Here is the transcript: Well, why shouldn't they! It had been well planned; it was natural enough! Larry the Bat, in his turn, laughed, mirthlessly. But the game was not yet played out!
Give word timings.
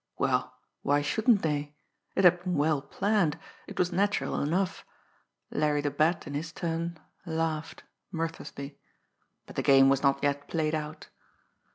Well, 0.17 0.57
why 0.81 1.03
shouldn't 1.03 1.43
they! 1.43 1.75
It 2.15 2.23
had 2.23 2.43
been 2.43 2.55
well 2.55 2.81
planned; 2.81 3.37
it 3.67 3.77
was 3.77 3.91
natural 3.91 4.41
enough! 4.41 4.83
Larry 5.51 5.81
the 5.81 5.91
Bat, 5.91 6.25
in 6.25 6.33
his 6.33 6.51
turn, 6.51 6.97
laughed, 7.23 7.83
mirthlessly. 8.11 8.79
But 9.45 9.57
the 9.57 9.61
game 9.61 9.89
was 9.89 10.01
not 10.01 10.23
yet 10.23 10.47
played 10.47 10.73
out! 10.73 11.09